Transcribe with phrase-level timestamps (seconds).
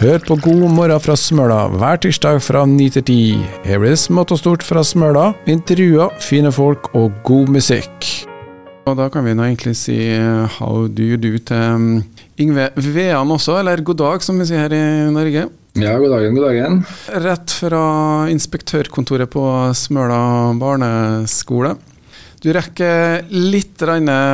[0.00, 3.16] Hør på God morgen fra Smøla hver tirsdag fra 9 til 10.
[3.68, 8.08] Her blir det smått og stort fra Smøla, intervjuer, fine folk og god musikk.
[8.88, 12.00] Og da kan vi nå egentlig si eh, how do you do til um,
[12.40, 15.44] Yngve Vean også, eller god dag som vi sier her i Norge.
[15.76, 16.80] Ja, god dagen, god dagen.
[17.28, 17.84] Rett fra
[18.32, 19.44] inspektørkontoret på
[19.76, 20.22] Smøla
[20.58, 21.76] barneskole.
[22.40, 23.82] Du rekker litt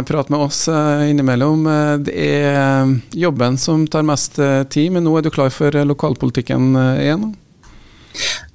[0.07, 1.65] prat med oss eh, innimellom.
[1.67, 4.39] Eh, det er eh, jobben som tar mest
[4.71, 7.33] tid, men nå er du klar for lokalpolitikken igjen?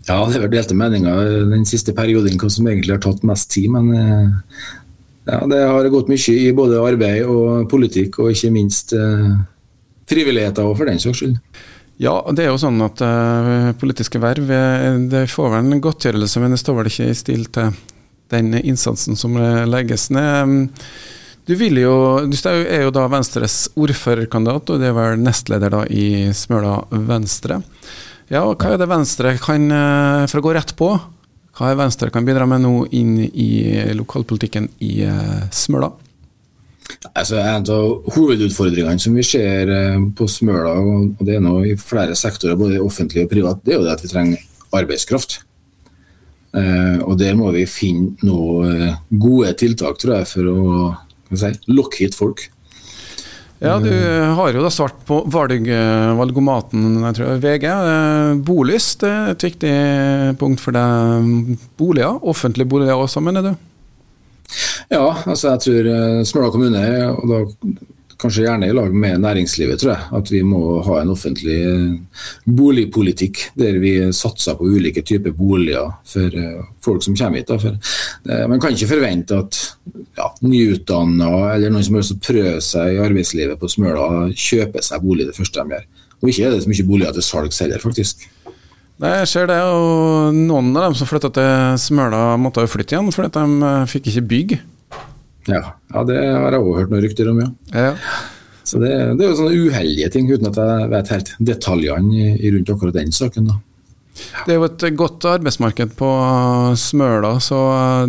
[0.07, 3.67] Ja, det har vært delte meninger den siste perioden som egentlig har tatt mest tid.
[3.75, 3.91] Men
[5.27, 8.95] ja, det har gått mye i både arbeid og politikk, og ikke minst
[10.09, 11.37] frivilligheter for den saks skyld.
[12.01, 14.47] Ja, det er jo sånn at uh, politiske verv
[15.11, 17.75] det får vel en godtgjørelse, men det står vel ikke i stil til
[18.31, 19.37] den innsatsen som
[19.69, 20.71] legges ned.
[21.49, 21.95] Du, jo,
[22.29, 26.77] du er jo da Venstres ordførerkandidat, og det er vel nestleder da i Smøla
[27.09, 27.57] Venstre.
[28.31, 30.93] Ja, og Hva er det Venstre kan, eh, for å gå rett på,
[31.57, 33.49] hva er Venstre kan bidra med nå inn i
[33.97, 35.91] lokalpolitikken i eh, Smøla?
[37.11, 41.75] Altså, en av hovedutfordringene som vi ser eh, på Smøla, og det er nå i
[41.75, 44.47] flere sektorer, både offentlig og privat, det er jo det at vi trenger
[44.79, 45.41] arbeidskraft.
[46.51, 51.51] Uh, og Der må vi finne noen uh, gode tiltak tror jeg, for å si,
[51.71, 52.43] lokke hit folk.
[53.61, 55.67] Ja, Du har jo da svart på valg,
[56.17, 57.67] valgomaten, jeg tror, VG.
[57.69, 59.73] Uh, bolyst er et viktig
[60.41, 61.59] punkt for deg.
[61.79, 63.51] Boliger, offentlige boliger også, mener du?
[64.91, 66.81] Ja, altså jeg tror Smøla kommune,
[67.15, 67.43] og da
[68.21, 70.07] kanskje gjerne i lag med næringslivet, tror jeg.
[70.19, 75.95] At vi må ha en offentlig eh, boligpolitikk der vi satser på ulike typer boliger
[76.07, 77.49] for eh, folk som kommer hit.
[77.49, 77.57] Da.
[77.61, 77.95] For,
[78.29, 79.61] eh, man kan ikke forvente at
[80.19, 84.27] ja, nyutdanna eller noen som har lyst til å prøve seg i arbeidslivet på Smøla,
[84.35, 85.89] kjøper seg bolig det første de gjør.
[86.21, 88.27] Og ikke er det så mye boliger til salgs heller, faktisk.
[89.01, 92.93] Nei, jeg ser det, og Noen av dem som flytta til Smøla, måtte jo flytte
[92.93, 94.59] igjen fordi de fikk ikke bygg.
[95.49, 95.63] Ja,
[95.93, 97.49] ja det har jeg òg hørt noen rykter om, ja.
[97.73, 98.21] ja.
[98.63, 102.73] Så det, det, er jo sånne uheldige ting, uten at jeg vet helt detaljene rundt
[102.75, 103.49] akkurat den saken.
[103.49, 103.57] da.
[104.45, 106.09] Det er jo et godt arbeidsmarked på
[106.77, 107.59] Smøla, så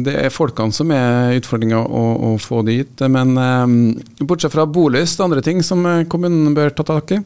[0.03, 3.05] det er folkene som er utfordringa å, å, få dit.
[3.09, 3.77] Men um,
[4.21, 7.21] bortsett fra bolyst, andre ting som kommunen bør ta tak i?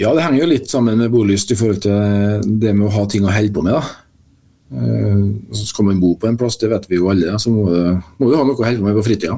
[0.00, 3.06] Ja, det henger jo litt sammen med bolyst i forhold til det med å ha
[3.08, 3.78] ting å holde på med.
[3.78, 4.01] da.
[4.72, 7.66] Eh, så skal man bo på en plass, det vet vi jo alle, så må,
[7.68, 7.84] det,
[8.18, 9.36] må vi ha noe å holde på med på fritida.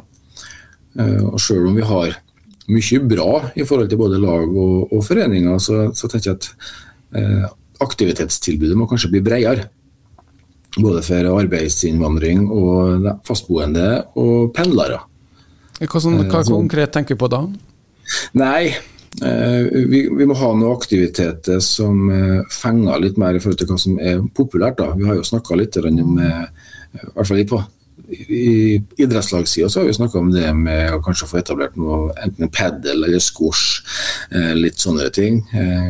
[0.95, 2.15] Eh, og selv om vi har
[2.71, 6.51] mye bra i forhold til både lag og, og foreninger, så, så, tenker jeg at
[7.19, 7.49] eh,
[7.85, 9.69] aktivitetstilbudet må kanskje bli bredere.
[10.75, 15.03] Både for arbeidsinnvandring og fastboende og pendlere.
[15.79, 17.45] Hva, sånn, hva konkret tenker du på da?
[18.39, 23.61] Nei, Eh, vi, vi, må ha noen aktiviteter som eh, fenger litt mer i forhold
[23.61, 24.81] til hva som er populært.
[24.81, 24.91] Da.
[24.99, 26.45] Vi har jo snakka litt om eh,
[26.95, 27.63] i hvert fall på
[28.05, 32.45] i idrettslagssida så har vi snakka om det med å kanskje få etablert noe, enten
[32.45, 33.81] en padel eller squash,
[34.59, 35.39] litt sånne ting.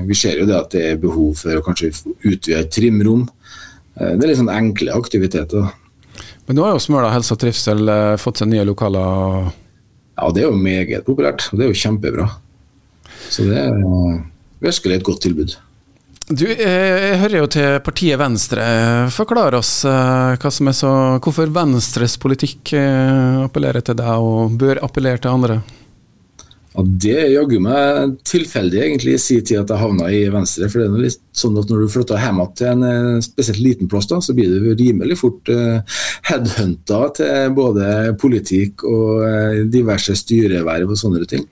[0.06, 1.90] Vi ser jo det at det er behov for å kanskje
[2.22, 3.24] utvide trimrom.
[3.96, 5.66] Det er litt sånn enkle aktiviteter.
[6.46, 7.92] Men nå har jo Smøla helse og trivsel
[8.22, 9.50] fått seg nye lokaler?
[10.14, 12.30] Ja, det er jo meget populært, og det er jo kjempebra.
[13.30, 13.78] Så det er
[14.64, 15.56] virkelig et godt tilbud.
[16.24, 18.64] Du, eh, jeg hører jo til partiet Venstre.
[19.12, 24.54] Forklar oss eh, hva som er så, hvorfor Venstres politikk eh, appellerer til deg og
[24.56, 25.58] bør appellere til andre?
[26.72, 30.70] Ja, Det er jaggu meg tilfeldig egentlig i sin tid at jeg havna i Venstre.
[30.72, 34.08] for det er litt sånn at Når du flytter hjem til en spesielt liten plass,
[34.08, 35.52] da, så blir du rimelig fort
[36.24, 41.44] headhunta til både politikk og diverse styreverv og sånne ting.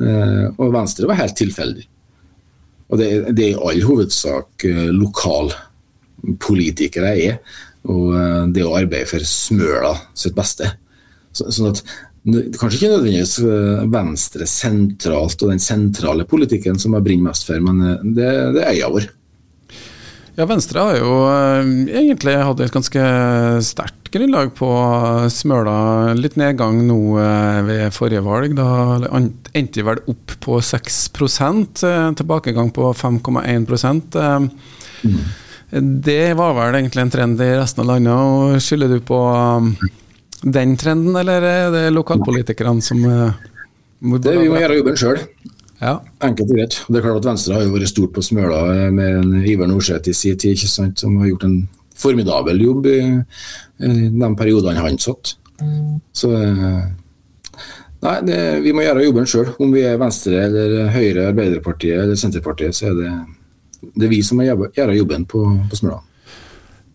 [0.00, 1.84] Eh, og Venstre var helt tilfeldig.
[2.92, 7.38] Og det, det er i all hovedsak eh, lokalpolitikere jeg er.
[7.92, 10.66] Og eh, det å arbeide for Smøla sitt beste.
[11.32, 11.80] Så, sånn at
[12.22, 13.42] Kanskje ikke nødvendigvis
[13.90, 17.82] Venstre sentralt og den sentrale politikken som jeg brenner mest for, men
[18.14, 19.08] det, det er øya vår.
[20.32, 23.02] Ja, Venstre har jo uh, egentlig hatt et ganske
[23.66, 24.68] sterkt grunnlag på
[25.32, 26.14] Smøla.
[26.16, 28.54] Litt nedgang nå uh, ved forrige valg.
[28.56, 28.68] Da
[29.52, 31.28] endte de vel opp på 6 uh,
[31.90, 34.16] eh, tilbakegang på 5,1
[35.04, 35.20] mm.
[36.02, 38.16] Det var vel egentlig en trend i resten av landet.
[38.16, 39.74] og Skylder du på um,
[40.42, 45.26] den trenden, eller er det lokalpolitikerne som Det Vi må gjøre jobben sjøl.
[45.82, 45.96] Ja.
[46.22, 46.78] Enkelt og greit.
[46.86, 50.12] Det er klart at Venstre har jo vært stort på Smøla med en Ivar Norseth
[50.12, 51.56] i sin tid, som har gjort en
[51.98, 52.98] formidabel jobb i,
[53.82, 55.34] i de periodene han satt.
[56.16, 56.82] Så eh,
[58.02, 59.52] Nei, det, vi må gjøre jobben sjøl.
[59.62, 63.10] Om vi er Venstre eller Høyre, Arbeiderpartiet eller Senterpartiet, så er det,
[63.94, 66.00] det er vi som må gjøre jobben på, på Smøla.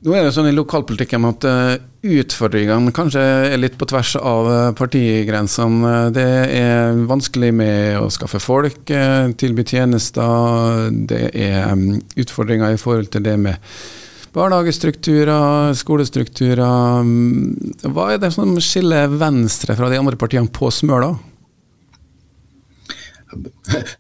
[0.06, 1.72] Nå er det sånn i lokalpolitikken at uh,
[2.06, 5.94] utfordringene kanskje er litt på tvers av uh, partigrensene.
[6.14, 8.92] Det er vanskelig med å skaffe folk,
[9.42, 10.92] tilby tjenester.
[11.10, 13.58] Det er um, utfordringer i forhold til det med
[14.38, 17.10] barnehagestrukturer, skolestrukturer.
[17.90, 21.16] Hva er det som skiller Venstre fra de andre partiene på Smøla?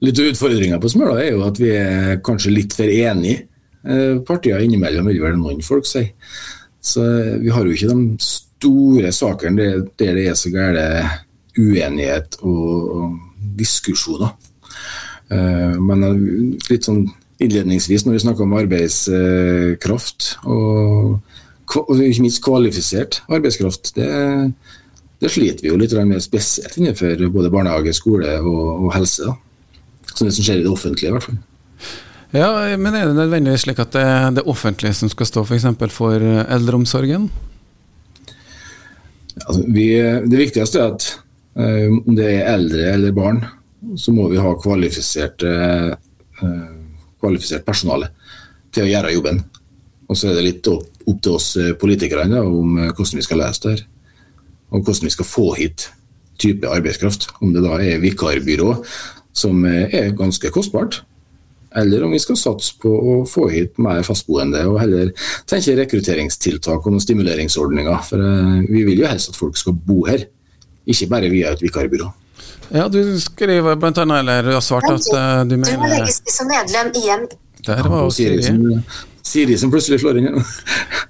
[0.06, 3.48] Litt av utfordringa på Smøla er jo at vi er kanskje litt for enige.
[3.86, 6.04] Eh, partiene innimellom, vil vel noen folk si.
[6.82, 9.70] Så eh, vi har jo ikke de store sakene
[10.00, 11.08] der det er så gæren
[11.58, 13.16] uenighet og,
[13.58, 14.36] diskusjoner.
[15.34, 16.04] Eh, men
[16.70, 17.08] litt sånn
[17.42, 21.18] innledningsvis når vi snakker om arbeidskraft, og,
[21.68, 24.08] ikke minst kvalifisert arbeidskraft, det,
[25.22, 29.26] det, sliter vi jo litt med spesielt innenfor både barnehage, skole og, og helse.
[29.28, 29.36] Da.
[30.14, 31.42] Sånn det som skjer i det offentlige, i hvert fall.
[32.36, 35.68] Ja, men er det nødvendigvis slik at det er det offentlige som skal stå f.eks.
[35.80, 37.30] For, for eldreomsorgen?
[39.46, 39.88] Altså, vi,
[40.28, 41.08] det viktigste er at
[41.56, 43.44] um, om det er eldre eller barn,
[43.96, 45.54] så må vi ha kvalifiserte
[46.42, 46.78] uh,
[47.22, 48.12] kvalifisert personale
[48.74, 49.42] til å gjøre jobben.
[50.08, 53.26] Og så er det litt opp, opp til oss eh, politikere om eh, hvordan vi
[53.26, 53.86] skal lese det her.
[54.72, 55.90] Og hvordan vi skal få hit
[56.40, 57.30] type arbeidskraft.
[57.42, 58.76] Om det da er vikarbyrå,
[59.36, 61.02] som eh, er ganske kostbart.
[61.76, 65.12] Eller om vi skal satse på å få hit mer fastboende og heller
[65.50, 68.06] tenke rekrutteringstiltak og noen stimuleringsordninger.
[68.08, 68.24] For
[68.70, 70.24] vi vil jo helst at folk skal bo her,
[70.88, 72.08] ikke bare via et vikarbyrå.
[72.70, 75.92] Ja, du skriver blant annet, eller du har svart at uh, du mener Du må
[75.92, 77.28] legges til som medlem igjen.
[77.68, 78.42] Der var jo Siri.
[78.44, 78.82] Siri.
[79.28, 80.42] Siri som plutselig slår inn.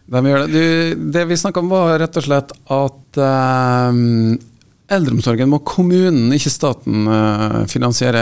[0.10, 0.48] De gjør det.
[0.54, 4.00] Du, det vi snakka om var rett og slett at uh,
[4.94, 8.22] eldreomsorgen må kommunen, ikke staten, uh, finansiere.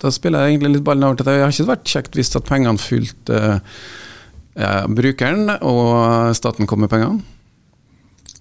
[0.00, 1.40] Da spiller jeg egentlig litt ballen over til deg.
[1.40, 6.92] Det har ikke vært kjekt hvis at pengene fulgte uh, brukeren, og staten kom med
[6.92, 7.20] pengene?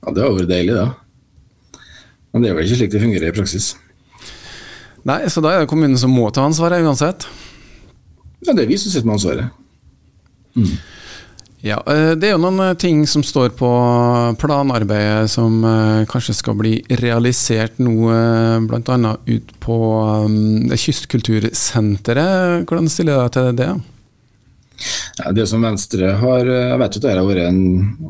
[0.03, 0.87] Ja, det hadde vært deilig, da.
[2.31, 3.71] Men det er vel ikke slik det fungerer i praksis.
[5.07, 7.27] Nei, så da er det kommunen som må ta ansvaret uansett?
[8.45, 9.51] Ja, det er vi som sitter med ansvaret.
[10.57, 10.73] Mm.
[11.67, 13.69] Ja, eh, Det er jo noen eh, ting som står på
[14.39, 18.07] planarbeidet som eh, kanskje skal bli realisert nå,
[18.69, 19.13] bl.a.
[19.27, 19.77] ut på
[20.71, 22.63] Kystkultursenteret.
[22.63, 23.69] Hvordan stiller du deg til det?
[25.33, 27.61] Det som Venstre har Jeg vet at det har vært, en,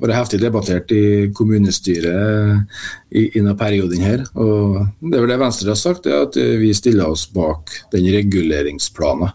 [0.01, 2.59] vært heftig debattert i kommunestyret
[3.07, 4.25] i, i denne perioden her.
[4.35, 8.11] og Det er vel det Venstre har sagt, er at vi stiller oss bak den
[8.11, 9.31] reguleringsplanen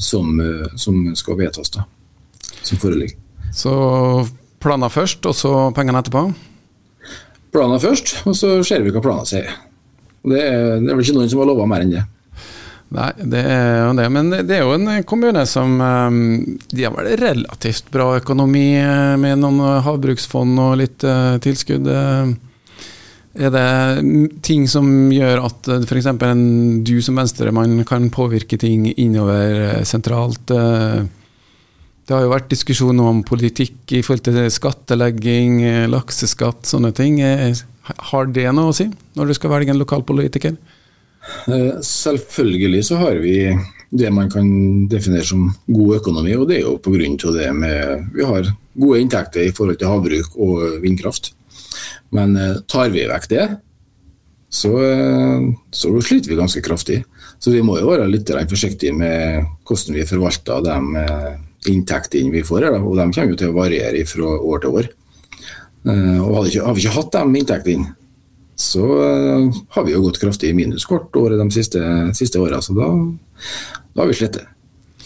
[0.00, 0.32] som,
[0.80, 1.84] som skal vedtas, da,
[2.64, 3.20] som foreligger.
[3.54, 3.72] Så
[4.62, 6.26] planer først, og så pengene etterpå?
[7.54, 9.54] Planer først, og så ser vi hva planene sier.
[10.26, 12.04] Det er, det er vel ikke noen som har lova mer enn det.
[12.96, 14.06] Nei, det er jo det.
[14.14, 16.18] Men det er jo en kommune som um,
[16.70, 21.88] De har vel relativt bra økonomi eh, med noen havbruksfond og litt uh, tilskudd.
[23.36, 23.66] Er det
[24.46, 26.06] ting som gjør at f.eks.
[26.86, 30.54] du som venstremann kan påvirke ting innover sentralt?
[32.06, 35.58] Det har jo vært diskusjon om politikk i forhold til skattelegging,
[35.90, 37.18] lakseskatt, sånne ting.
[38.12, 38.86] Har det noe å si
[39.18, 40.54] når du skal velge en lokalpolitiker?
[41.50, 43.38] Eh, selvfølgelig så har vi
[43.90, 44.46] det man kan
[44.90, 47.32] definere som god økonomi, og det er jo pga.
[47.38, 51.32] det med Vi har gode inntekter i forhold til havbruk og vindkraft.
[52.10, 53.48] Men eh, tar vi vekk det,
[54.50, 57.04] så, eh, så sliter vi ganske kraftig.
[57.38, 60.76] Så vi må jo være litt forsiktige med hvordan vi forvalter de
[61.72, 62.78] inntektene vi får her.
[62.80, 64.90] Og de kommer jo til å variere fra år til år.
[65.86, 67.94] Og Har vi ikke, har vi ikke hatt de inntektene,
[68.56, 71.80] så uh, har vi jo gått kraftig i minus hvert år de siste,
[72.16, 72.88] siste åra, så da,
[73.92, 74.38] da, har vi slitt.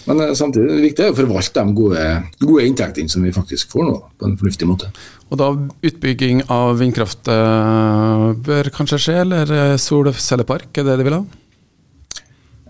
[0.07, 2.05] Men uh, samtidig det viktige viktig å forvalte de gode,
[2.45, 4.93] gode inntektene som vi faktisk får nå, på en fornuftig måte.
[5.31, 5.51] Og da
[5.91, 11.21] utbygging av vindkraft bør kanskje skje, eller solcellepark, er det de vil ha?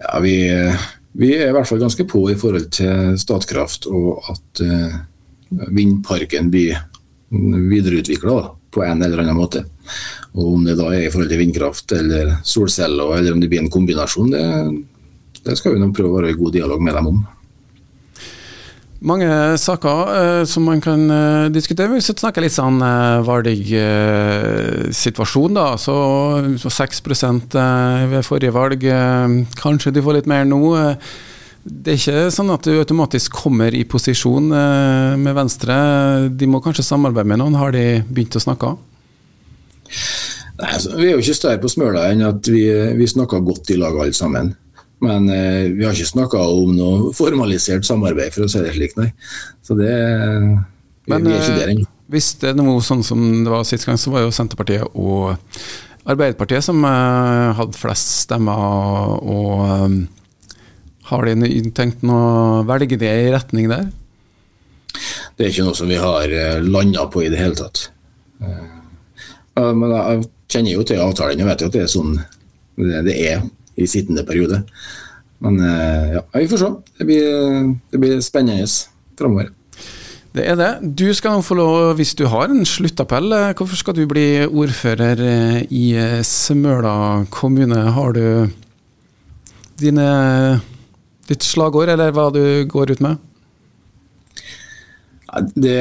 [0.00, 0.34] Ja, vi,
[1.12, 4.62] vi, er i hvert fall ganske på i forhold til Statkraft og at
[5.50, 6.78] vindparken blir
[7.30, 8.36] videreutvikla
[8.70, 9.64] på en eller annen måte.
[10.32, 13.62] Og Om det da er i forhold til vindkraft eller solceller, eller om det blir
[13.64, 14.44] en kombinasjon, det,
[15.42, 17.20] det skal vi nå prøve å være i god dialog med dem om.
[19.00, 19.24] Mange
[19.56, 21.88] saker uh, som man kan uh, diskutere.
[21.94, 25.80] Vi snakker litt sånn uh, valgsituasjon, da.
[25.80, 25.94] Så,
[26.60, 27.00] så 6
[28.10, 28.84] ved forrige valg.
[29.56, 30.60] kanskje de får litt mer nå.
[31.64, 34.48] det er ikke sånn at du automatisk kommer i posisjon
[35.16, 35.74] med Venstre.
[36.28, 37.54] De må kanskje samarbeide med noen.
[37.56, 38.76] Har de begynt å snakke?
[40.60, 42.68] Nei, altså, Vi er jo ikke større på Smøla enn at vi,
[43.00, 44.52] vi snakker godt i lag alle sammen.
[45.00, 48.96] Men eh, vi har ikke snakka om noe formalisert samarbeid, for å si det slik,
[49.00, 49.08] nei.
[49.64, 51.86] Så det vi, Men vi er ikke der eh, ennå.
[52.12, 55.36] hvis det er noe sånn som det var sist gang, så var jo Senterpartiet og
[56.10, 59.20] Arbeiderpartiet som eh, hadde flest stemmer.
[59.24, 59.96] Og eh,
[61.10, 62.20] har de tenkt å
[62.68, 63.88] velge det i retning der?
[65.36, 66.32] Det er ikke noe som vi har
[66.66, 67.86] landa på i det hele tatt.
[68.44, 68.68] Eh,
[69.60, 72.12] Men jeg kjenner jo til avtalen og vet jo at det er sånn
[72.80, 73.42] det er
[73.80, 74.62] i sittende periode.
[75.40, 76.68] Men eh, ja, vi får se.
[76.98, 78.68] Det blir, det blir spennende
[79.18, 79.50] framover.
[80.30, 80.70] Det er det.
[80.94, 84.44] Du skal nå få lov, hvis du har en sluttappell, eh, hvorfor skal du bli
[84.46, 85.86] ordfører eh, i
[86.26, 87.80] Smøla kommune?
[87.96, 88.52] Har du
[89.80, 90.06] dine,
[91.28, 93.26] ditt slagord, eller hva du går ut med?
[95.54, 95.80] Det,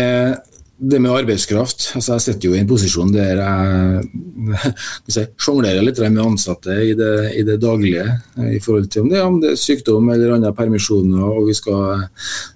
[0.79, 6.21] det med arbeidskraft altså Jeg sitter jo i en posisjon der jeg sjonglerer litt med
[6.24, 8.05] ansatte i det, i det daglige.
[8.39, 12.05] I forhold til om det, om det er sykdom eller andre permisjoner, og vi skal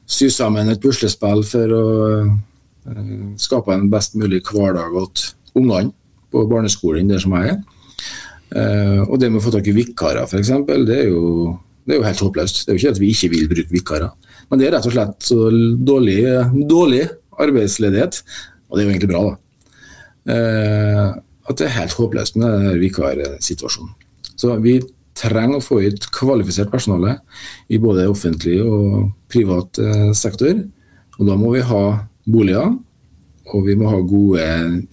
[0.07, 1.85] sy sammen et puslespill for å
[2.23, 3.11] eh,
[3.41, 5.93] skape en best mulig hverdag til ungene
[6.33, 7.61] på barneskolen der som jeg er.
[8.53, 12.23] Eh, og det med å få tak i vikarer, f.eks., det, det er jo helt
[12.23, 12.63] håpløst.
[12.63, 14.15] Det er jo ikke at vi ikke vil bruke vikarer.
[14.49, 15.49] Men det er rett og slett så
[15.91, 16.19] dårlig,
[16.69, 17.03] dårlig
[17.43, 18.23] arbeidsledighet,
[18.69, 19.37] og det er jo egentlig bra, da.
[20.33, 21.07] Eh,
[21.49, 23.91] at det er helt håpløst med denne vikarsituasjonen.
[24.39, 24.77] Så vi
[25.17, 27.17] trenger å få ut kvalifisert personale
[27.69, 30.63] i både offentlig og privat eh, sektor.
[31.19, 31.83] Og da må vi ha
[32.25, 32.73] boliger,
[33.53, 34.45] og vi må ha gode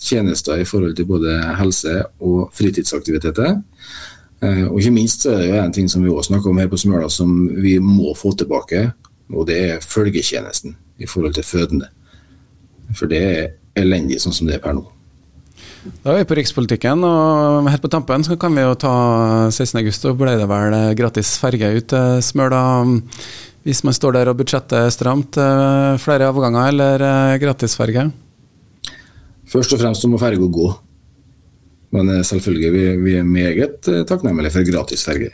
[0.02, 3.60] tjenester i forhold til både helse og fritidsaktiviteter.
[4.42, 6.68] Eh, Og ikke minst er det jo en ting som vi også snakker om her
[6.68, 8.90] på Smøla som vi må få tilbake,
[9.30, 11.88] og det er følgetjenesten i forhold til fødende.
[12.96, 14.86] For det er elendig sånn som det er per nå.
[16.04, 18.94] Da er vi på rikspolitikken, og helt på tampen så kan vi jo ta
[19.48, 19.78] 16.
[19.80, 22.64] august, og ble det vel eh, gratis ferge ut til Smøla.
[23.64, 27.06] Hvis man står der og budsjettet er stramt, eh, flere avganger eller
[27.40, 27.40] gratisferge?
[27.44, 28.10] gratis ferge?
[29.50, 30.68] Først og fremst så må ferga gå.
[31.96, 35.32] Men eh, selvfølgelig, vi, vi er meget eh, takknemlige for gratis ferge.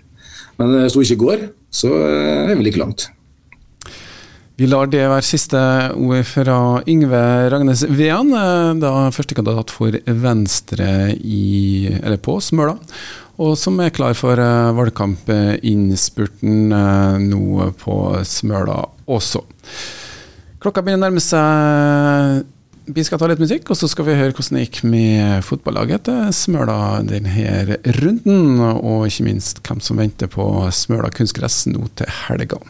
[0.61, 3.09] Men eh, hvis hun ikke går, så eh, er vi like langt.
[4.57, 5.59] Vi lar det være siste
[6.01, 7.19] ord fra Yngve
[7.53, 12.73] Ragnes Vean, eh, da førstekandidat for Venstre i, eller på Smøla,
[13.37, 19.45] og som er klar for eh, valgkampinnspurten eh, nå på Smøla også.
[20.65, 22.49] Klokka begynner å nærme seg
[22.97, 26.07] vi skal ta litt musikk, og så skal vi høre hvordan det gikk med fotballaget
[26.09, 32.09] til Smøla denne runden, og ikke minst hvem som venter på Smøla kunstgress nå til
[32.23, 32.63] helga.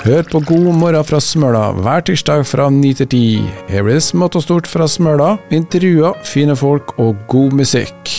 [0.00, 3.18] Hør på God morgen fra Smøla hver tirsdag fra 9 til 10.
[3.68, 8.14] Her blir det smått og stort fra Smøla, intervjuer, fine folk og god musikk.